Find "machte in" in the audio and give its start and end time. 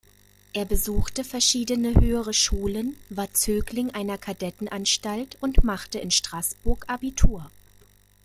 5.63-6.09